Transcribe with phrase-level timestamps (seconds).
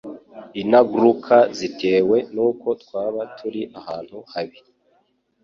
[0.61, 4.59] inagruka zitewe n'uko twaba turi ahantu habi